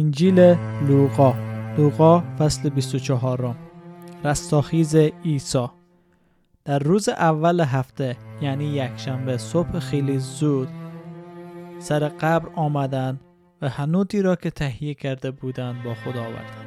انجیل 0.00 0.40
لوقا. 0.88 1.34
لوقا 1.78 2.20
فصل 2.38 2.68
24 2.68 3.56
رستاخیز 4.24 4.96
عیسی. 4.96 5.66
در 6.64 6.78
روز 6.78 7.08
اول 7.08 7.60
هفته 7.60 8.16
یعنی 8.40 8.64
یکشنبه 8.64 9.36
صبح 9.36 9.78
خیلی 9.78 10.18
زود 10.18 10.68
سر 11.78 12.08
قبر 12.08 12.48
آمدند 12.54 13.20
و 13.62 13.68
حنوتی 13.68 14.22
را 14.22 14.36
که 14.36 14.50
تهیه 14.50 14.94
کرده 14.94 15.30
بودند 15.30 15.82
با 15.82 15.94
خود 15.94 16.16
آوردند. 16.16 16.66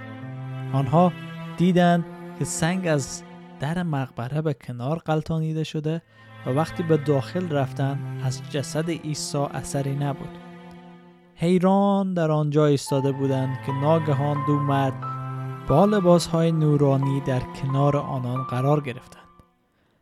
آنها 0.73 1.13
دیدند 1.57 2.05
که 2.39 2.45
سنگ 2.45 2.87
از 2.87 3.23
در 3.59 3.83
مقبره 3.83 4.41
به 4.41 4.53
کنار 4.53 4.97
قلتانیده 4.97 5.63
شده 5.63 6.01
و 6.45 6.49
وقتی 6.49 6.83
به 6.83 6.97
داخل 6.97 7.49
رفتند 7.49 8.21
از 8.23 8.41
جسد 8.49 8.89
عیسی 8.89 9.37
اثری 9.37 9.95
نبود. 9.95 10.42
حیران 11.35 12.13
در 12.13 12.31
آنجا 12.31 12.65
ایستاده 12.65 13.11
بودند 13.11 13.57
که 13.65 13.71
ناگهان 13.71 14.37
دو 14.47 14.59
مرد 14.59 14.93
با 15.67 15.85
لباسهای 15.85 16.51
نورانی 16.51 17.21
در 17.21 17.39
کنار 17.39 17.97
آنان 17.97 18.43
قرار 18.43 18.81
گرفتند. 18.81 19.23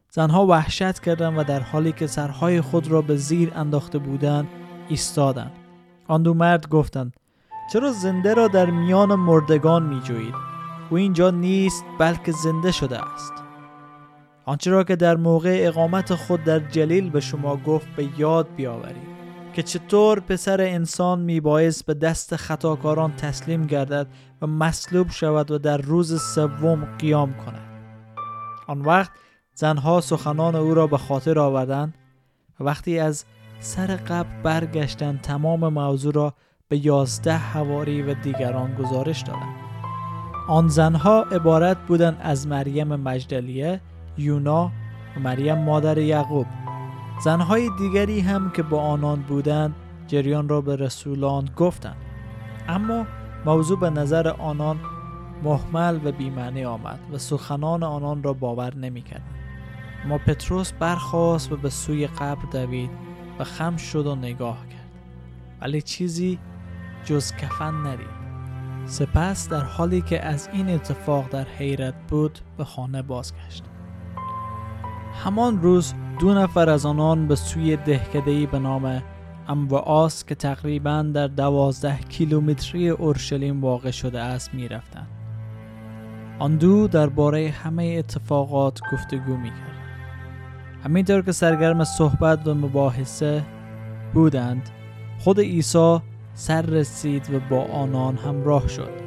زنها 0.09 0.45
وحشت 0.45 0.99
کردند 0.99 1.37
و 1.37 1.43
در 1.43 1.59
حالی 1.59 1.91
که 1.91 2.07
سرهای 2.07 2.61
خود 2.61 2.87
را 2.87 3.01
به 3.01 3.15
زیر 3.15 3.51
انداخته 3.55 3.97
بودند 3.97 4.47
ایستادند. 4.87 5.51
آن 6.07 6.23
دو 6.23 6.33
مرد 6.33 6.69
گفتند 6.69 7.13
چرا 7.73 7.91
زنده 7.91 8.33
را 8.33 8.47
در 8.47 8.65
میان 8.69 9.15
مردگان 9.15 9.83
می 9.83 10.01
جوید؟ 10.01 10.35
او 10.89 10.97
اینجا 10.97 11.29
نیست 11.29 11.83
بلکه 11.99 12.31
زنده 12.31 12.71
شده 12.71 13.13
است. 13.13 13.33
آنچه 14.45 14.71
را 14.71 14.83
که 14.83 14.95
در 14.95 15.15
موقع 15.15 15.59
اقامت 15.63 16.15
خود 16.15 16.43
در 16.43 16.59
جلیل 16.59 17.09
به 17.09 17.19
شما 17.19 17.57
گفت 17.57 17.87
به 17.95 18.19
یاد 18.19 18.47
بیاورید. 18.55 19.10
که 19.53 19.63
چطور 19.63 20.19
پسر 20.19 20.61
انسان 20.61 21.19
میبایست 21.19 21.85
به 21.85 21.93
دست 21.93 22.35
خطاکاران 22.35 23.15
تسلیم 23.15 23.67
گردد 23.67 24.07
و 24.41 24.47
مصلوب 24.47 25.09
شود 25.09 25.51
و 25.51 25.57
در 25.57 25.77
روز 25.77 26.21
سوم 26.21 26.85
قیام 26.99 27.33
کند. 27.33 27.71
آن 28.67 28.81
وقت 28.81 29.11
زنها 29.53 30.01
سخنان 30.01 30.55
او 30.55 30.73
را 30.73 30.87
به 30.87 30.97
خاطر 30.97 31.39
آوردند 31.39 31.93
و 32.59 32.63
وقتی 32.63 32.99
از 32.99 33.25
سر 33.59 33.87
قبل 33.87 34.41
برگشتند 34.43 35.21
تمام 35.21 35.73
موضوع 35.73 36.13
را 36.13 36.33
به 36.67 36.85
یازده 36.85 37.37
حواری 37.37 38.01
و 38.01 38.13
دیگران 38.13 38.75
گزارش 38.75 39.21
دادند. 39.21 39.55
آن 40.47 40.67
زنها 40.67 41.21
عبارت 41.21 41.77
بودند 41.87 42.17
از 42.21 42.47
مریم 42.47 42.95
مجدلیه 42.95 43.81
یونا 44.17 44.71
و 45.17 45.19
مریم 45.19 45.57
مادر 45.57 45.97
یعقوب. 45.97 46.45
زنهای 47.23 47.69
دیگری 47.77 48.19
هم 48.19 48.51
که 48.51 48.63
با 48.63 48.81
آنان 48.81 49.21
بودند 49.21 49.75
جریان 50.07 50.49
را 50.49 50.61
به 50.61 50.75
رسولان 50.75 51.49
گفتند. 51.55 51.95
اما 52.67 53.05
موضوع 53.45 53.79
به 53.79 53.89
نظر 53.89 54.27
آنان 54.27 54.79
محمل 55.43 55.99
و 56.03 56.11
بیمعنی 56.11 56.65
آمد 56.65 56.99
و 57.13 57.17
سخنان 57.17 57.83
آنان 57.83 58.23
را 58.23 58.33
باور 58.33 58.75
نمی‌کردند. 58.75 59.35
اما 60.05 60.17
پتروس 60.17 60.71
برخاست 60.71 61.51
و 61.51 61.57
به 61.57 61.69
سوی 61.69 62.07
قبر 62.07 62.45
دوید 62.51 62.89
و 63.39 63.43
خم 63.43 63.77
شد 63.77 64.07
و 64.07 64.15
نگاه 64.15 64.57
کرد. 64.67 64.91
ولی 65.61 65.81
چیزی 65.81 66.39
جز 67.05 67.35
کفن 67.35 67.87
ندید 67.87 68.21
سپس 68.85 69.49
در 69.49 69.63
حالی 69.63 70.01
که 70.01 70.25
از 70.25 70.49
این 70.53 70.69
اتفاق 70.69 71.29
در 71.29 71.47
حیرت 71.57 71.93
بود 72.09 72.39
به 72.57 72.63
خانه 72.63 73.01
بازگشت. 73.01 73.63
همان 75.23 75.61
روز 75.61 75.93
دو 76.19 76.33
نفر 76.33 76.69
از 76.69 76.85
آنان 76.85 77.27
به 77.27 77.35
سوی 77.35 77.75
دهکدهی 77.75 78.45
به 78.45 78.59
نام 78.59 79.03
امواس 79.47 80.25
که 80.25 80.35
تقریبا 80.35 81.01
در 81.13 81.27
دوازده 81.27 81.99
کیلومتری 82.09 82.89
اورشلیم 82.89 83.61
واقع 83.61 83.91
شده 83.91 84.19
است 84.19 84.53
می 84.53 84.67
رفتن. 84.67 85.07
آن 86.39 86.57
دو 86.57 86.87
درباره 86.87 87.49
همه 87.49 87.95
اتفاقات 87.99 88.79
گفتگو 88.91 89.37
می 89.37 89.49
کرد. 89.49 89.81
همینطور 90.83 91.21
که 91.21 91.31
سرگرم 91.31 91.83
صحبت 91.83 92.47
و 92.47 92.53
مباحثه 92.53 93.43
بودند 94.13 94.69
خود 95.19 95.39
عیسی 95.39 95.99
سر 96.33 96.61
رسید 96.61 97.33
و 97.33 97.39
با 97.49 97.63
آنان 97.63 98.17
همراه 98.17 98.67
شد 98.67 99.01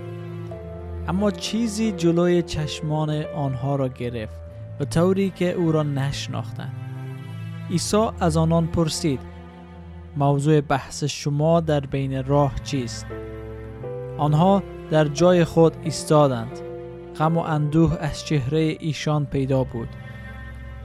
اما 1.09 1.31
چیزی 1.31 1.93
جلوی 1.93 2.43
چشمان 2.43 3.25
آنها 3.25 3.77
را 3.77 3.89
گرفت 3.89 4.41
و 4.81 4.84
طوری 4.84 5.31
که 5.31 5.53
او 5.53 5.73
را 5.73 5.83
نشناختند 5.83 6.84
عیسی 7.71 8.09
از 8.21 8.37
آنان 8.37 8.67
پرسید 8.67 9.21
موضوع 10.17 10.61
بحث 10.61 11.05
شما 11.05 11.61
در 11.61 11.81
بین 11.81 12.25
راه 12.25 12.53
چیست؟ 12.65 13.07
آنها 14.19 14.63
در 14.91 15.05
جای 15.05 15.45
خود 15.45 15.77
ایستادند. 15.83 16.61
غم 17.19 17.37
و 17.37 17.41
اندوه 17.41 17.97
از 18.01 18.25
چهره 18.25 18.77
ایشان 18.81 19.27
پیدا 19.27 19.65
بود. 19.65 19.89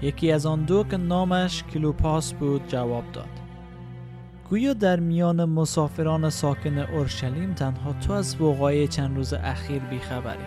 یکی 0.02 0.32
از 0.32 0.46
آن 0.46 0.64
دو 0.64 0.84
که 0.84 0.98
نامش 0.98 1.64
کلوپاس 1.64 2.34
بود 2.34 2.68
جواب 2.68 3.04
داد 3.14 3.30
گویا 4.50 4.74
در 4.74 5.00
میان 5.00 5.46
مسافران 5.46 6.30
ساکن 6.30 6.78
اورشلیم 6.78 7.54
تنها 7.54 7.94
تو 7.94 8.14
از 8.14 8.42
وقایع 8.42 8.88
چند 8.88 9.16
روز 9.18 9.34
اخیر 9.34 9.80
بیخبری. 9.80 10.46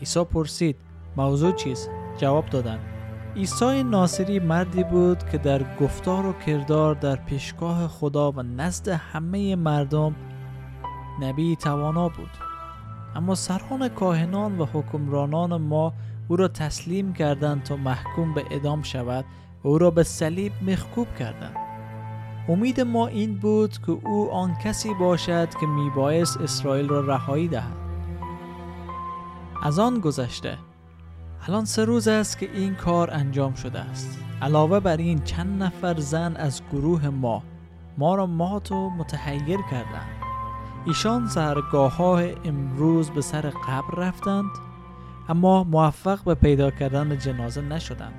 عیسی 0.00 0.24
پرسید 0.24 0.76
موضوع 1.16 1.52
چیست؟ 1.52 1.90
جواب 2.18 2.46
دادند 2.46 2.95
عیسی 3.36 3.82
ناصری 3.82 4.38
مردی 4.38 4.84
بود 4.84 5.28
که 5.28 5.38
در 5.38 5.76
گفتار 5.80 6.26
و 6.26 6.32
کردار 6.32 6.94
در 6.94 7.16
پیشگاه 7.16 7.88
خدا 7.88 8.32
و 8.32 8.42
نزد 8.42 8.88
همه 8.88 9.56
مردم 9.56 10.14
نبی 11.20 11.56
توانا 11.56 12.08
بود. 12.08 12.30
اما 13.14 13.34
سران 13.34 13.88
کاهنان 13.88 14.58
و 14.58 14.66
حکمرانان 14.72 15.56
ما 15.56 15.92
او 16.28 16.36
را 16.36 16.48
تسلیم 16.48 17.12
کردند 17.12 17.62
تا 17.62 17.76
محکوم 17.76 18.34
به 18.34 18.44
ادام 18.50 18.82
شود 18.82 19.24
و 19.64 19.68
او 19.68 19.78
را 19.78 19.90
به 19.90 20.02
صلیب 20.02 20.52
مخکوب 20.66 21.06
کردند. 21.18 21.56
امید 22.48 22.80
ما 22.80 23.06
این 23.06 23.34
بود 23.38 23.78
که 23.78 23.92
او 24.04 24.30
آن 24.30 24.54
کسی 24.64 24.94
باشد 24.94 25.48
که 25.60 25.66
میبایست 25.66 26.40
اسرائیل 26.40 26.88
را 26.88 27.00
رهایی 27.00 27.48
دهد. 27.48 27.76
از 29.62 29.78
آن 29.78 30.00
گذشته 30.00 30.58
الان 31.48 31.64
سه 31.64 31.84
روز 31.84 32.08
است 32.08 32.38
که 32.38 32.50
این 32.54 32.74
کار 32.74 33.10
انجام 33.10 33.54
شده 33.54 33.80
است. 33.80 34.18
علاوه 34.42 34.80
بر 34.80 34.96
این 34.96 35.24
چند 35.24 35.62
نفر 35.62 36.00
زن 36.00 36.36
از 36.36 36.62
گروه 36.72 37.08
ما 37.08 37.42
ما 37.98 38.14
را 38.14 38.26
مات 38.26 38.72
و 38.72 38.90
متحیر 38.90 39.58
کردند. 39.70 40.08
ایشان 40.86 41.28
سرگاه 41.28 41.96
ها 41.96 42.18
امروز 42.18 43.10
به 43.10 43.20
سر 43.20 43.40
قبر 43.68 43.94
رفتند 43.96 44.50
اما 45.28 45.64
موفق 45.64 46.24
به 46.24 46.34
پیدا 46.34 46.70
کردن 46.70 47.18
جنازه 47.18 47.60
نشدند. 47.60 48.14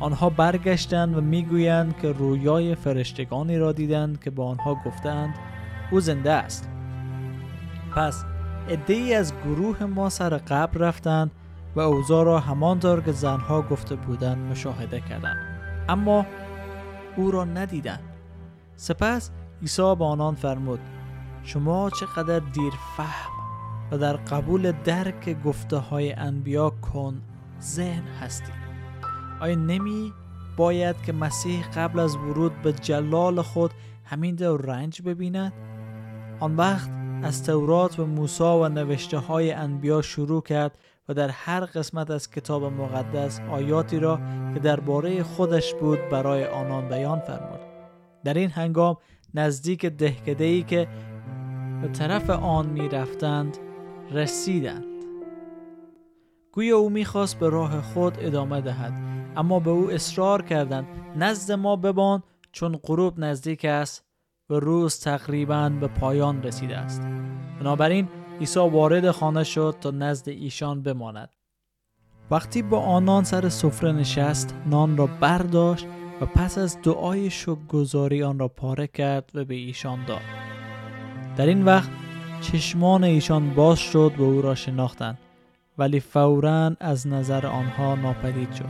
آنها 0.00 0.30
برگشتند 0.30 1.16
و 1.16 1.20
می‌گویند 1.20 1.96
که 1.98 2.12
رویای 2.12 2.74
فرشتگانی 2.74 3.58
را 3.58 3.72
دیدند 3.72 4.20
که 4.20 4.30
به 4.30 4.42
آنها 4.42 4.76
گفتند 4.86 5.34
او 5.90 6.00
زنده 6.00 6.32
است. 6.32 6.68
پس 7.94 8.24
ای 8.88 9.14
از 9.14 9.32
گروه 9.44 9.84
ما 9.84 10.08
سر 10.08 10.30
قبر 10.30 10.78
رفتند 10.78 11.30
و 11.76 11.80
اوضاع 11.80 12.24
را 12.24 12.40
همانطور 12.40 13.00
که 13.00 13.12
زنها 13.12 13.62
گفته 13.62 13.96
بودند 13.96 14.50
مشاهده 14.50 15.00
کردند. 15.00 15.36
اما 15.88 16.26
او 17.16 17.30
را 17.30 17.44
ندیدند. 17.44 18.02
سپس 18.76 19.30
عیسی 19.62 19.94
به 19.98 20.04
آنان 20.04 20.34
فرمود 20.34 20.80
شما 21.42 21.90
چقدر 21.90 22.38
دیر 22.38 22.72
فهم 22.96 23.30
و 23.90 23.98
در 23.98 24.16
قبول 24.16 24.72
درک 24.72 25.42
گفته 25.42 25.76
های 25.76 26.12
انبیا 26.12 26.70
کن 26.70 27.22
ذهن 27.60 28.02
هستید. 28.20 28.66
آیا 29.40 29.54
نمی 29.54 30.12
باید 30.56 30.96
که 31.02 31.12
مسیح 31.12 31.70
قبل 31.70 31.98
از 31.98 32.16
ورود 32.16 32.62
به 32.62 32.72
جلال 32.72 33.42
خود 33.42 33.70
همین 34.04 34.34
در 34.34 34.56
رنج 34.56 35.02
ببیند؟ 35.02 35.52
آن 36.40 36.56
وقت 36.56 36.90
از 37.22 37.44
تورات 37.44 37.98
و 37.98 38.06
موسی 38.06 38.44
و 38.44 38.68
نوشته 38.68 39.18
های 39.18 39.52
انبیا 39.52 40.02
شروع 40.02 40.42
کرد 40.42 40.78
و 41.08 41.14
در 41.14 41.28
هر 41.28 41.60
قسمت 41.60 42.10
از 42.10 42.30
کتاب 42.30 42.64
مقدس 42.64 43.40
آیاتی 43.50 43.98
را 43.98 44.20
که 44.54 44.60
درباره 44.60 45.22
خودش 45.22 45.74
بود 45.74 45.98
برای 46.10 46.44
آنان 46.44 46.88
بیان 46.88 47.20
فرمود. 47.20 47.60
در 48.24 48.34
این 48.34 48.50
هنگام 48.50 48.96
نزدیک 49.34 49.86
دهکده 49.86 50.62
که 50.62 50.88
به 51.82 51.88
طرف 51.88 52.30
آن 52.30 52.66
می 52.66 52.88
رفتند 52.88 53.58
رسیدند. 54.10 54.84
گویا 56.52 56.78
او 56.78 56.90
می‌خواست 56.90 57.38
به 57.38 57.48
راه 57.48 57.82
خود 57.82 58.16
ادامه 58.20 58.60
دهد 58.60 58.92
اما 59.36 59.60
به 59.60 59.70
او 59.70 59.90
اصرار 59.90 60.42
کردند 60.42 60.86
نزد 61.16 61.52
ما 61.52 61.76
ببان 61.76 62.22
چون 62.52 62.76
غروب 62.76 63.18
نزدیک 63.18 63.64
است. 63.64 64.05
و 64.50 64.54
روز 64.54 65.00
تقریبا 65.00 65.68
به 65.68 65.86
پایان 65.86 66.42
رسیده 66.42 66.76
است. 66.76 67.02
بنابراین 67.60 68.08
عیسی 68.40 68.60
وارد 68.60 69.10
خانه 69.10 69.44
شد 69.44 69.76
تا 69.80 69.90
نزد 69.90 70.28
ایشان 70.28 70.82
بماند. 70.82 71.28
وقتی 72.30 72.62
با 72.62 72.80
آنان 72.80 73.24
سر 73.24 73.48
سفره 73.48 73.92
نشست 73.92 74.54
نان 74.66 74.96
را 74.96 75.06
برداشت 75.06 75.86
و 76.20 76.26
پس 76.26 76.58
از 76.58 76.78
دعای 76.82 77.30
گذاری 77.68 78.22
آن 78.22 78.38
را 78.38 78.48
پاره 78.48 78.86
کرد 78.86 79.30
و 79.34 79.44
به 79.44 79.54
ایشان 79.54 80.04
داد. 80.04 80.20
در 81.36 81.46
این 81.46 81.64
وقت 81.64 81.90
چشمان 82.40 83.04
ایشان 83.04 83.54
باز 83.54 83.78
شد 83.78 84.12
و 84.18 84.22
او 84.22 84.42
را 84.42 84.54
شناختند 84.54 85.18
ولی 85.78 86.00
فورا 86.00 86.76
از 86.80 87.06
نظر 87.06 87.46
آنها 87.46 87.94
ناپدید 87.94 88.52
شد. 88.52 88.64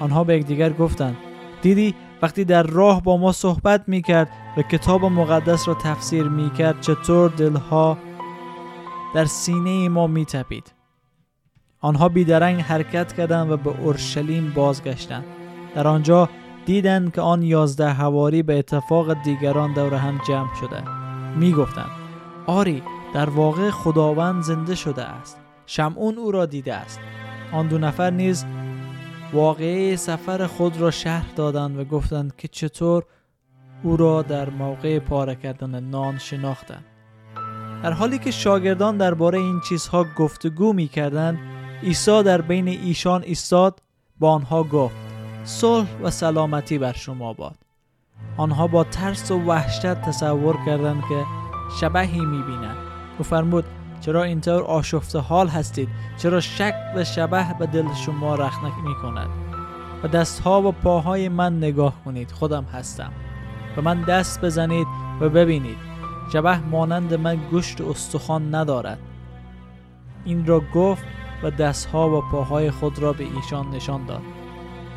آنها 0.00 0.24
به 0.24 0.36
یکدیگر 0.36 0.72
گفتند 0.72 1.16
دیدی 1.62 1.94
وقتی 2.22 2.44
در 2.44 2.62
راه 2.62 3.02
با 3.02 3.16
ما 3.16 3.32
صحبت 3.32 3.84
می 3.86 4.02
کرد 4.02 4.28
و 4.56 4.62
کتاب 4.62 5.04
مقدس 5.04 5.68
را 5.68 5.74
تفسیر 5.74 6.22
می 6.22 6.50
کرد 6.50 6.80
چطور 6.80 7.30
دلها 7.30 7.98
در 9.14 9.24
سینه 9.24 9.88
ما 9.88 10.06
می 10.06 10.24
تپید. 10.24 10.72
آنها 11.80 12.08
بیدرنگ 12.08 12.60
حرکت 12.60 13.12
کردند 13.12 13.50
و 13.50 13.56
به 13.56 13.80
اورشلیم 13.80 14.52
بازگشتند. 14.54 15.24
در 15.74 15.88
آنجا 15.88 16.28
دیدند 16.66 17.14
که 17.14 17.20
آن 17.20 17.42
یازده 17.42 17.92
هواری 17.92 18.42
به 18.42 18.58
اتفاق 18.58 19.22
دیگران 19.22 19.72
دور 19.74 19.94
هم 19.94 20.20
جمع 20.28 20.54
شده. 20.60 20.82
می 21.36 21.52
گفتند 21.52 21.90
آری 22.46 22.82
در 23.14 23.30
واقع 23.30 23.70
خداوند 23.70 24.42
زنده 24.42 24.74
شده 24.74 25.04
است. 25.04 25.40
شمعون 25.66 26.18
او 26.18 26.30
را 26.30 26.46
دیده 26.46 26.74
است. 26.74 27.00
آن 27.52 27.68
دو 27.68 27.78
نفر 27.78 28.10
نیز 28.10 28.44
واقعه 29.32 29.96
سفر 29.96 30.46
خود 30.46 30.76
را 30.76 30.90
شهر 30.90 31.26
دادند 31.36 31.78
و 31.78 31.84
گفتند 31.84 32.36
که 32.36 32.48
چطور 32.48 33.04
او 33.82 33.96
را 33.96 34.22
در 34.22 34.50
موقع 34.50 34.98
پاره 34.98 35.34
کردن 35.34 35.80
نان 35.80 36.18
شناختند. 36.18 36.84
در 37.82 37.92
حالی 37.92 38.18
که 38.18 38.30
شاگردان 38.30 38.96
درباره 38.96 39.38
این 39.38 39.60
چیزها 39.60 40.06
گفتگو 40.16 40.72
می 40.72 40.88
کردند 40.88 41.38
عیسی 41.82 42.22
در 42.22 42.40
بین 42.40 42.68
ایشان 42.68 43.22
ایستاد 43.22 43.82
با 44.18 44.32
آنها 44.32 44.62
گفت 44.62 44.96
صلح 45.44 45.88
و 46.02 46.10
سلامتی 46.10 46.78
بر 46.78 46.92
شما 46.92 47.32
باد 47.32 47.54
آنها 48.36 48.66
با 48.66 48.84
ترس 48.84 49.30
و 49.30 49.38
وحشت 49.38 49.94
تصور 49.94 50.56
کردند 50.66 51.02
که 51.08 51.24
شبهی 51.80 52.20
می 52.20 52.42
بینند 52.42 52.76
او 53.18 53.24
فرمود 53.24 53.64
چرا 54.00 54.22
اینطور 54.22 54.62
آشفته 54.62 55.18
حال 55.18 55.48
هستید؟ 55.48 55.88
چرا 56.16 56.40
شک 56.40 56.74
و 56.96 57.04
شبه 57.04 57.54
به 57.58 57.66
دل 57.66 57.94
شما 57.94 58.34
رخنک 58.34 58.72
می 58.84 58.94
کند 59.02 59.28
و 60.02 60.08
دستها 60.08 60.62
و 60.62 60.72
پاهای 60.72 61.28
من 61.28 61.58
نگاه 61.58 61.94
کنید 62.04 62.30
خودم 62.30 62.64
هستم. 62.64 63.12
و 63.76 63.82
من 63.82 64.02
دست 64.02 64.44
بزنید 64.44 64.86
و 65.20 65.28
ببینید. 65.28 65.76
شبه 66.32 66.58
مانند 66.58 67.14
من 67.14 67.36
گوشت 67.50 67.80
و 67.80 67.90
استخوان 67.90 68.54
ندارد. 68.54 68.98
این 70.24 70.46
را 70.46 70.62
گفت 70.74 71.04
و 71.42 71.50
دستها 71.50 72.18
و 72.18 72.22
پاهای 72.32 72.70
خود 72.70 72.98
را 72.98 73.12
به 73.12 73.24
ایشان 73.24 73.70
نشان 73.70 74.06
داد. 74.06 74.22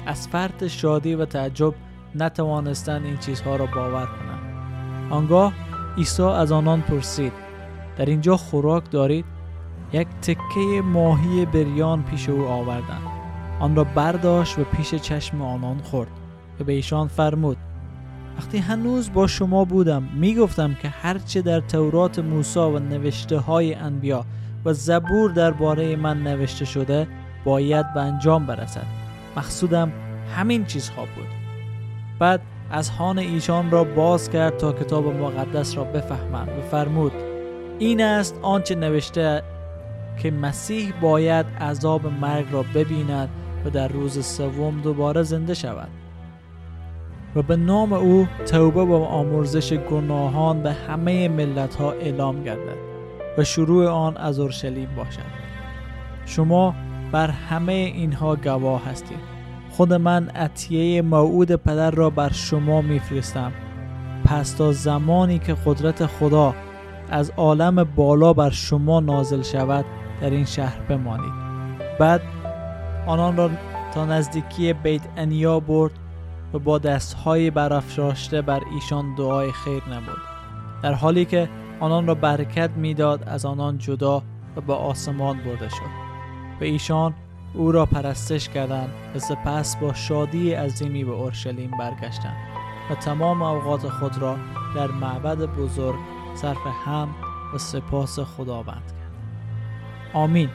از 0.06 0.27
فرط 0.27 0.67
شادی 0.67 1.15
و 1.15 1.25
تعجب 1.25 1.73
نتوانستند 2.15 3.06
این 3.06 3.17
چیزها 3.17 3.56
را 3.56 3.65
باور 3.65 4.06
کنند. 4.06 4.53
آنگاه 5.09 5.53
عیسی 5.97 6.23
از 6.23 6.51
آنان 6.51 6.81
پرسید 6.81 7.33
در 7.98 8.06
اینجا 8.06 8.38
خوراک 8.38 8.92
دارید؟ 8.92 9.25
یک 9.94 10.07
تکه 10.22 10.81
ماهی 10.84 11.45
بریان 11.45 12.04
پیش 12.04 12.30
او 12.30 12.45
آوردند. 12.45 13.07
آن 13.60 13.75
را 13.75 13.84
برداشت 13.84 14.60
و 14.60 14.63
پیش 14.63 14.95
چشم 14.95 15.42
آنان 15.42 15.78
خورد 15.78 16.10
و 16.60 16.63
به 16.63 16.74
ایشان 16.74 17.07
فرمود 17.07 17.57
وقتی 18.38 18.57
هنوز 18.57 19.13
با 19.13 19.28
شما 19.28 19.66
بودم 19.66 20.04
می‌گفتم 20.16 20.74
که 20.74 20.88
هرچه 20.88 21.42
در 21.42 21.60
تورات 21.60 22.19
موسی 22.19 22.60
و 22.60 22.80
نوشته 22.80 23.38
های 23.38 23.74
انبیا 23.74 24.25
و 24.66 24.74
زبور 24.74 25.31
درباره 25.31 25.95
من 25.95 26.24
نوشته 26.24 26.66
شده 26.66 27.07
باید 27.45 27.94
به 27.94 28.01
انجام 28.01 28.45
برسد. 28.45 28.86
مقصودم 29.38 29.92
همین 30.36 30.66
چیزها 30.66 31.01
بود. 31.01 31.28
بعد 32.19 32.42
از 32.72 32.90
هان 32.90 33.19
ایشان 33.19 33.72
را 33.72 33.84
باز 33.84 34.30
کرد 34.30 34.57
تا 34.57 34.74
کتاب 34.74 35.07
مقدس 35.07 35.78
را 35.78 35.84
بفهمند 35.84 36.50
و 36.50 36.62
فرمود 36.62 37.12
این 37.79 38.01
است 38.01 38.39
آنچه 38.41 38.75
نوشته 38.75 39.43
که 40.17 40.31
مسیح 40.31 40.93
باید 41.01 41.45
عذاب 41.61 42.07
مرگ 42.07 42.45
را 42.51 42.65
ببیند 42.75 43.29
و 43.65 43.69
در 43.69 43.87
روز 43.87 44.25
سوم 44.25 44.81
دوباره 44.81 45.23
زنده 45.23 45.53
شود. 45.53 45.89
و 47.35 47.41
به 47.41 47.55
نام 47.55 47.93
او 47.93 48.27
توبه 48.45 48.83
و 48.83 48.93
آمرزش 48.93 49.73
گناهان 49.73 50.63
به 50.63 50.71
همه 50.73 51.29
ملت 51.29 51.75
ها 51.75 51.91
اعلام 51.91 52.43
گردد 52.43 52.77
و 53.37 53.43
شروع 53.43 53.87
آن 53.87 54.17
از 54.17 54.39
اورشلیم 54.39 54.89
باشد. 54.97 55.43
شما 56.25 56.75
بر 57.11 57.27
همه 57.27 57.73
اینها 57.73 58.35
گواه 58.35 58.85
هستید. 58.85 59.33
خود 59.71 59.93
من 59.93 60.29
عطیه 60.29 61.01
موعود 61.01 61.51
پدر 61.51 61.91
را 61.91 62.09
بر 62.09 62.31
شما 62.31 62.81
میفرستم. 62.81 63.51
پس 64.25 64.53
تا 64.53 64.71
زمانی 64.71 65.39
که 65.39 65.55
قدرت 65.65 66.05
خدا 66.05 66.55
از 67.09 67.31
عالم 67.38 67.83
بالا 67.83 68.33
بر 68.33 68.50
شما 68.50 69.00
نازل 69.00 69.41
شود 69.41 69.85
در 70.21 70.29
این 70.29 70.45
شهر 70.45 70.79
بمانید. 70.81 71.33
بعد 72.00 72.21
آنان 73.07 73.38
را 73.38 73.50
تا 73.94 74.05
نزدیکی 74.05 74.73
بیت 74.73 75.01
انیا 75.17 75.59
برد 75.59 75.91
و 76.53 76.59
با 76.59 76.77
دستهای 76.77 77.51
برافراشته 77.51 78.41
بر 78.41 78.61
ایشان 78.73 79.15
دعای 79.15 79.51
خیر 79.51 79.83
نمود. 79.89 80.21
در 80.83 80.94
حالی 80.94 81.25
که 81.25 81.50
آنان 81.79 82.07
را 82.07 82.15
برکت 82.15 82.69
می‌داد 82.69 83.23
از 83.23 83.45
آنان 83.45 83.77
جدا 83.77 84.21
و 84.56 84.61
به 84.61 84.73
آسمان 84.73 85.38
برده 85.38 85.69
شد. 85.69 86.03
و 86.61 86.63
ایشان 86.63 87.13
او 87.53 87.71
را 87.71 87.85
پرستش 87.85 88.49
کردند 88.49 88.89
و 89.15 89.19
سپس 89.19 89.75
با 89.75 89.94
شادی 89.94 90.53
عظیمی 90.53 91.03
به 91.03 91.11
اورشلیم 91.11 91.71
برگشتند 91.79 92.35
و 92.91 92.95
تمام 92.95 93.41
اوقات 93.41 93.89
خود 93.89 94.17
را 94.17 94.38
در 94.75 94.88
معبد 94.88 95.38
بزرگ 95.38 95.95
صرف 96.35 96.68
هم 96.85 97.09
و 97.53 97.57
سپاس 97.57 98.19
خداوند 98.19 98.83
کرد. 98.88 99.12
آمین. 100.13 100.50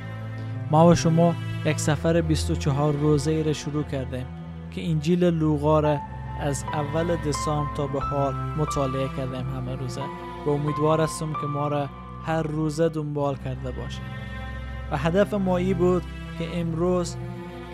ما 0.70 0.86
و 0.86 0.94
شما 0.94 1.34
یک 1.64 1.80
سفر 1.80 2.20
24 2.20 2.92
روزه 2.92 3.42
را 3.42 3.52
شروع 3.52 3.82
کردیم 3.82 4.26
که 4.70 4.90
انجیل 4.90 5.25
لوقا 5.25 5.98
از 6.40 6.64
اول 6.72 7.16
دسامبر 7.16 7.75
تا 7.75 7.86
به 7.86 8.00
حال 8.00 8.34
مطالعه 8.34 9.08
کردیم 9.16 9.56
همه 9.56 9.76
روزه. 9.76 10.02
و 10.46 10.50
امیدوار 10.50 11.00
هستم 11.00 11.32
که 11.32 11.46
ما 11.46 11.69
را 11.69 11.88
هر 12.26 12.42
روزه 12.42 12.88
دنبال 12.88 13.36
کرده 13.36 13.70
باشیم 13.70 14.04
و 14.90 14.96
هدف 14.96 15.34
ما 15.34 15.56
ای 15.56 15.75
بود 15.75 16.02
که 16.38 16.60
امروز 16.60 17.16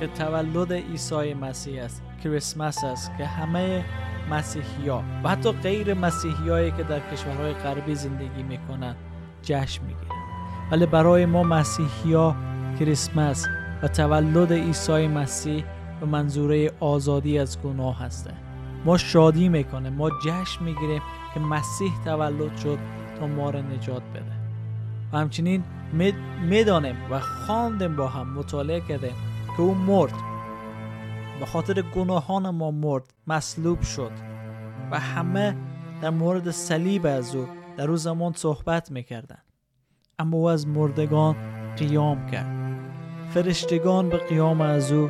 که 0.00 0.06
تولد 0.06 0.72
عیسی 0.72 1.34
مسیح 1.34 1.82
است 1.82 2.02
کریسمس 2.24 2.84
است 2.84 3.10
که 3.18 3.26
همه 3.26 3.84
مسیحی 4.30 4.88
ها 4.88 5.02
و 5.24 5.28
حتی 5.28 5.52
غیر 5.52 5.94
مسیحی 5.94 6.48
هایی 6.48 6.70
که 6.70 6.82
در 6.82 7.00
کشورهای 7.12 7.52
غربی 7.52 7.94
زندگی 7.94 8.42
می‌کنند 8.42 8.96
جشن 9.42 9.82
می‌گیرند. 9.82 10.24
ولی 10.70 10.86
برای 10.86 11.26
ما 11.26 11.42
مسیحی 11.42 12.14
ها 12.14 12.36
کریسمس 12.78 13.46
و 13.82 13.88
تولد 13.88 14.52
عیسی 14.52 15.08
مسیح 15.08 15.64
به 16.00 16.06
منظوره 16.06 16.70
آزادی 16.80 17.38
از 17.38 17.62
گناه 17.62 17.98
هسته. 17.98 18.30
ما 18.84 18.96
شادی 18.98 19.48
می‌کنه 19.48 19.90
ما 19.90 20.10
جشن 20.10 20.64
می‌گیریم 20.64 21.02
که 21.34 21.40
مسیح 21.40 21.92
تولد 22.04 22.56
شد 22.56 22.78
تا 23.20 23.26
ما 23.26 23.50
را 23.50 23.60
نجات 23.60 24.02
بده. 24.14 24.32
و 25.12 25.18
همچنین 25.18 25.64
می‌دانیم 26.48 26.96
و 27.10 27.20
خواندیم 27.20 27.96
با 27.96 28.08
هم 28.08 28.34
مطالعه 28.34 28.80
کردیم 28.80 29.14
که 29.56 29.62
او 29.62 29.74
مرد. 29.74 30.12
به 31.40 31.46
خاطر 31.46 31.82
گناهان 31.82 32.50
ما 32.50 32.70
مرد 32.70 33.14
مصلوب 33.26 33.82
شد 33.82 34.12
و 34.90 34.98
همه 34.98 35.56
در 36.02 36.10
مورد 36.10 36.50
صلیب 36.50 37.06
از 37.06 37.34
او 37.34 37.48
در 37.76 37.90
او 37.90 37.96
زمان 37.96 38.32
صحبت 38.32 38.90
می‌کردن 38.90 39.38
اما 40.18 40.36
او 40.36 40.48
از 40.48 40.66
مردگان 40.66 41.36
قیام 41.76 42.26
کرد. 42.26 42.64
فرشتگان 43.30 44.08
به 44.08 44.16
قیام 44.16 44.60
از 44.60 44.92
او 44.92 45.08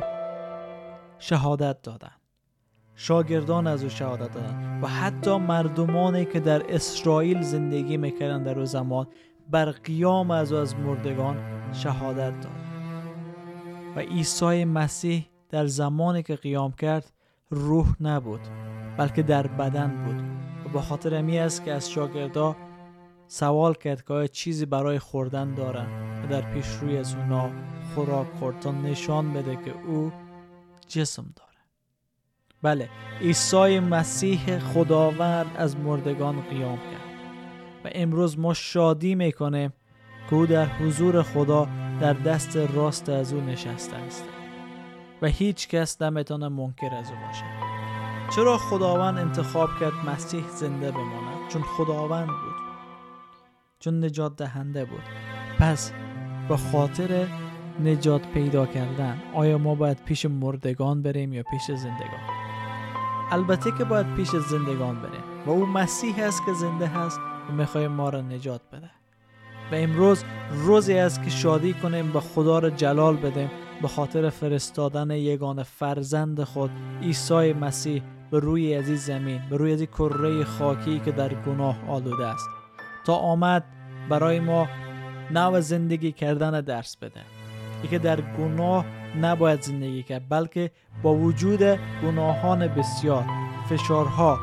شهادت 1.19 1.81
دادند. 1.81 2.21
شاگردان 2.95 3.67
از 3.67 3.83
او 3.83 3.89
شهادت 3.89 4.33
دادند 4.33 4.83
و 4.83 4.87
حتی 4.87 5.37
مردمانی 5.37 6.25
که 6.25 6.39
در 6.39 6.73
اسرائیل 6.73 7.41
زندگی 7.41 7.97
می‌کردند 7.97 8.45
در 8.45 8.59
او 8.59 8.65
زمان 8.65 9.07
بر 9.49 9.71
قیام 9.71 10.31
از 10.31 10.51
او 10.51 10.59
از 10.59 10.75
مردگان 10.75 11.37
شهادت 11.73 12.41
داد 12.41 12.51
و 13.95 13.99
عیسی 13.99 14.65
مسیح 14.65 15.25
در 15.55 15.67
زمانی 15.67 16.23
که 16.23 16.35
قیام 16.35 16.71
کرد 16.71 17.11
روح 17.49 17.95
نبود 17.99 18.39
بلکه 18.97 19.23
در 19.23 19.47
بدن 19.47 20.05
بود. 20.05 20.21
و 20.65 20.73
به 20.73 20.81
خاطر 20.81 21.15
امی 21.15 21.39
است 21.39 21.65
که 21.65 21.73
از 21.73 21.91
شاگردا 21.91 22.55
سوال 23.27 23.73
کرد 23.73 24.05
که 24.05 24.27
چیزی 24.27 24.65
برای 24.65 24.99
خوردن 24.99 25.53
دارن 25.53 25.87
و 26.23 26.27
در 26.27 26.53
پیش 26.53 26.67
روی 26.67 26.97
از 26.97 27.15
اونا 27.15 27.49
خوراک 27.95 28.27
خورد 28.39 28.59
تا 28.59 28.71
نشان 28.71 29.33
بده 29.33 29.55
که 29.55 29.73
او 29.87 30.11
جسم 30.87 31.25
داره. 31.35 31.59
بله 32.61 32.89
عیسی 33.21 33.79
مسیح 33.79 34.59
خداوند 34.59 35.51
از 35.57 35.77
مردگان 35.77 36.41
قیام 36.41 36.77
کرد. 36.77 37.15
و 37.85 37.89
امروز 37.95 38.39
ما 38.39 38.53
شادی 38.53 39.15
می‌کنه 39.15 39.73
که 40.29 40.35
او 40.35 40.45
در 40.45 40.65
حضور 40.65 41.21
خدا 41.21 41.67
در 42.01 42.13
دست 42.13 42.57
راست 42.57 43.09
از 43.09 43.33
او 43.33 43.41
نشسته 43.41 43.95
است. 43.95 44.25
هیچ 45.27 45.67
کس 45.67 46.01
نمی‌تونه 46.01 46.49
منکر 46.49 46.95
از 46.95 47.09
او 47.09 47.15
باشه 47.27 47.45
چرا 48.35 48.57
خداوند 48.57 49.17
انتخاب 49.17 49.69
کرد 49.79 49.93
مسیح 50.09 50.43
زنده 50.47 50.91
بماند؟ 50.91 51.49
چون 51.49 51.61
خداوند 51.61 52.27
بود. 52.27 52.55
چون 53.79 54.03
نجات 54.03 54.35
دهنده 54.35 54.85
بود. 54.85 55.03
پس 55.59 55.91
به 56.49 56.57
خاطر 56.57 57.27
نجات 57.83 58.27
پیدا 58.27 58.65
کردن 58.65 59.21
آیا 59.33 59.57
ما 59.57 59.75
باید 59.75 60.03
پیش 60.05 60.25
مردگان 60.25 61.01
بریم 61.01 61.33
یا 61.33 61.43
پیش 61.51 61.77
زندگان؟ 61.77 62.25
البته 63.31 63.71
که 63.71 63.83
باید 63.83 64.13
پیش 64.13 64.29
زندگان 64.29 65.01
بریم. 65.01 65.23
و 65.45 65.49
او 65.49 65.65
مسیح 65.65 66.23
است 66.23 66.45
که 66.45 66.53
زنده 66.53 66.87
هست 66.87 67.19
و 67.49 67.53
می‌خوای 67.53 67.87
ما 67.87 68.09
را 68.09 68.21
نجات 68.21 68.61
بده. 68.73 68.89
و 69.71 69.75
امروز 69.75 70.23
روزی 70.51 70.97
است 70.97 71.23
که 71.23 71.29
شادی 71.29 71.73
کنیم 71.73 72.11
به 72.11 72.19
خدا 72.19 72.59
را 72.59 72.69
جلال 72.69 73.15
بدیم 73.15 73.49
به 73.81 73.87
خاطر 73.87 74.29
فرستادن 74.29 75.11
یگان 75.11 75.63
فرزند 75.63 76.43
خود 76.43 76.71
عیسی 77.01 77.53
مسیح 77.53 78.03
به 78.31 78.39
روی 78.39 78.75
از 78.75 78.87
این 78.87 78.97
زمین 78.97 79.41
به 79.49 79.57
روی 79.57 79.73
از 79.73 79.79
این 79.79 79.89
کره 79.89 80.43
خاکی 80.43 80.99
که 80.99 81.11
در 81.11 81.33
گناه 81.33 81.77
آلوده 81.87 82.25
است. 82.25 82.49
تا 83.05 83.15
آمد 83.15 83.63
برای 84.09 84.39
ما 84.39 84.67
نو 85.31 85.61
زندگی 85.61 86.11
کردن 86.11 86.61
درس 86.61 86.97
بده. 86.97 87.21
ای 87.83 87.89
که 87.89 87.99
در 87.99 88.21
گناه 88.21 88.85
نباید 89.21 89.61
زندگی 89.61 90.03
کرد 90.03 90.29
بلکه 90.29 90.71
با 91.03 91.15
وجود 91.15 91.63
گناهان 92.03 92.67
بسیار 92.67 93.25
فشارها 93.69 94.39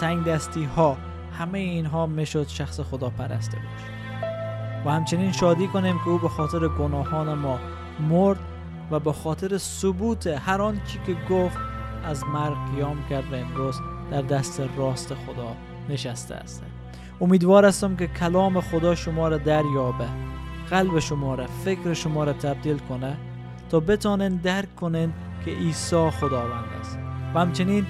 تنگ 0.00 0.24
دستی 0.24 0.64
ها 0.64 0.96
همه 1.38 1.58
اینها 1.58 2.06
می‌شد 2.06 2.48
شخص 2.48 2.80
خدا 2.80 3.10
پرسته 3.10 3.58
و 4.86 4.90
همچنین 4.90 5.32
شادی 5.32 5.66
کنیم 5.66 5.98
که 5.98 6.08
او 6.08 6.18
به 6.18 6.28
خاطر 6.28 6.68
گناهان 6.68 7.34
ما 7.34 7.58
مرد 8.00 8.38
و 8.90 9.00
به 9.00 9.12
خاطر 9.12 9.58
ثبوت 9.58 10.26
هر 10.26 10.62
آن 10.62 10.80
چی 10.86 10.98
که 11.06 11.16
گفت 11.30 11.58
از 12.04 12.24
مرگ 12.24 12.56
قیام 12.74 12.96
کرد 13.10 13.32
و 13.32 13.36
امروز 13.36 13.80
در 14.10 14.22
دست 14.22 14.62
راست 14.76 15.14
خدا 15.14 15.56
نشسته 15.88 16.34
است. 16.34 16.62
امیدوار 17.20 17.66
هستم 17.66 17.96
که 17.96 18.06
کلام 18.06 18.60
خدا 18.60 18.94
شما 18.94 19.28
را 19.28 19.38
دریابه 19.38 20.06
قلب 20.70 20.98
شما 20.98 21.34
را 21.34 21.46
فکر 21.46 21.94
شما 21.94 22.24
را 22.24 22.32
تبدیل 22.32 22.78
کنه 22.78 23.16
تا 23.70 23.80
بتانن 23.80 24.36
درک 24.36 24.76
کنن 24.76 25.12
که 25.44 25.50
عیسی 25.50 26.10
خداوند 26.10 26.64
است. 26.80 26.98
و 27.34 27.40
همچنین 27.40 27.86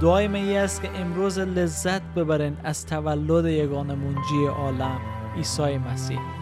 دعای 0.00 0.28
من 0.28 0.48
است 0.48 0.82
که 0.82 0.90
امروز 1.00 1.38
لذت 1.38 2.02
ببرن 2.02 2.56
از 2.64 2.86
تولد 2.86 3.44
یگان 3.44 3.94
منجی 3.94 4.46
عالم 4.46 5.00
عیسی 5.36 5.78
مسیح. 5.78 6.39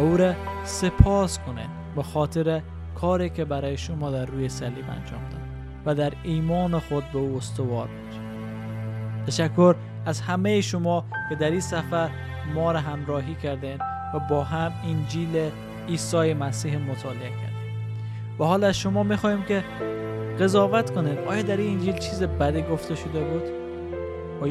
او 0.00 0.16
را 0.16 0.34
سپاس 0.64 1.38
کنن 1.38 1.68
به 1.96 2.02
خاطر 2.02 2.62
کاری 2.94 3.30
که 3.30 3.44
برای 3.44 3.76
شما 3.76 4.10
در 4.10 4.26
روی 4.26 4.48
صلیب 4.48 4.84
انجام 4.90 5.20
داد 5.30 5.40
و 5.86 5.94
در 5.94 6.12
ایمان 6.22 6.78
خود 6.78 7.04
به 7.12 7.18
او 7.18 7.36
استوار 7.36 7.88
باشید 7.88 8.22
تشکر 9.26 9.74
از 10.06 10.20
همه 10.20 10.60
شما 10.60 11.04
که 11.28 11.34
در 11.34 11.50
این 11.50 11.60
سفر 11.60 12.10
ما 12.54 12.72
را 12.72 12.80
همراهی 12.80 13.34
کردین 13.34 13.78
و 14.14 14.18
با 14.30 14.44
هم 14.44 14.72
انجیل 14.84 15.50
عیسی 15.88 16.34
مسیح 16.34 16.78
مطالعه 16.78 17.30
کردیم 17.30 17.50
و 18.38 18.44
حال 18.44 18.64
از 18.64 18.78
شما 18.78 19.02
می‌خواهیم 19.02 19.42
که 19.42 19.64
قضاوت 20.40 20.90
کنید 20.90 21.18
آیا 21.18 21.42
در 21.42 21.56
این 21.56 21.78
انجیل 21.78 21.98
چیز 21.98 22.22
بدی 22.22 22.62
گفته 22.62 22.94
شده 22.94 23.24
بود؟ 23.24 23.42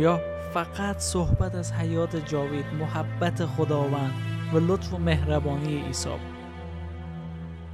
یا 0.01 0.21
فقط 0.53 0.97
صحبت 0.97 1.55
از 1.55 1.73
حیات 1.73 2.15
جاوید 2.25 2.65
محبت 2.79 3.45
خداوند 3.45 4.28
و 4.53 4.57
لطف 4.57 4.93
و 4.93 4.97
مهربانی 4.97 5.81
عیسی. 5.81 6.09
بود 6.09 6.19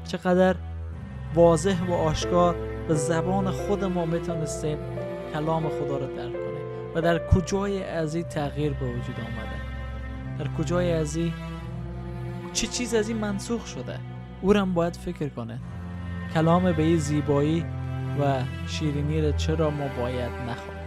چقدر 0.07 0.55
واضح 1.35 1.83
و 1.83 1.93
آشکار 1.93 2.55
به 2.87 2.93
زبان 2.93 3.51
خود 3.51 3.83
ما 3.83 4.05
می‌تونستیم 4.05 4.77
کلام 5.33 5.69
خدا 5.69 5.97
رو 5.97 6.15
درک 6.15 6.33
کنیم 6.33 6.65
و 6.95 7.01
در 7.01 7.27
کجای 7.27 7.83
از 7.83 8.15
این 8.15 8.23
تغییر 8.23 8.73
به 8.73 8.85
وجود 8.85 9.15
آمده؟ 9.19 9.59
در 10.39 10.47
کجای 10.57 10.91
از 10.91 11.15
این 11.15 11.33
چه 12.53 12.67
چیز 12.67 12.93
از 12.93 13.09
این 13.09 13.17
منسوخ 13.17 13.67
شده؟ 13.67 13.99
او 14.41 14.53
هم 14.53 14.73
باید 14.73 14.95
فکر 14.95 15.29
کنه. 15.29 15.59
کلام 16.33 16.71
به 16.71 16.83
این 16.83 16.97
زیبایی 16.97 17.65
و 18.21 18.43
شیرینی 18.67 19.21
رو 19.21 19.31
چرا 19.31 19.69
ما 19.69 19.87
باید 19.97 20.31
نخواهیم 20.31 20.85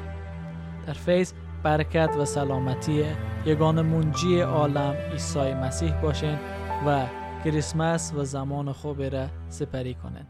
در 0.87 0.93
فیض 0.93 1.33
برکت 1.63 2.11
و 2.19 2.25
سلامتی 2.25 3.05
یگان 3.47 3.83
منجی 3.83 4.41
عالم 4.41 4.95
عیسی 5.13 5.55
مسیح 5.55 6.01
باشین 6.01 6.39
و 6.87 7.07
کریسمس 7.45 8.13
و 8.17 8.25
زمان 8.25 8.73
خوبی 8.73 9.11
را 9.11 9.27
سپری 9.49 9.95
کنین. 9.95 10.27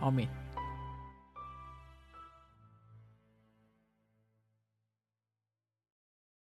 آمین. 0.00 0.28